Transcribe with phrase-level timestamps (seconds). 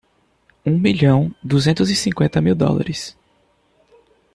[0.65, 3.15] Um milhão duzentos e cinquenta mil dólares.